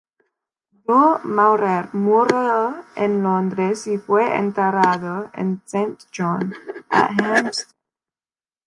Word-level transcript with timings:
Du 0.87 1.19
Maurier 1.25 1.91
murió 1.93 2.73
en 2.95 3.21
Londres 3.21 3.85
y 3.85 3.99
fue 3.99 4.35
enterrado 4.35 5.29
en 5.35 5.61
St 5.67 6.05
John-at-Hampstead. 6.11 7.65